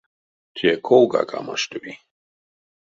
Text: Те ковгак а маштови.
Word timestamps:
Те 0.55 0.69
ковгак 0.87 1.29
а 1.37 1.39
маштови. 1.45 1.93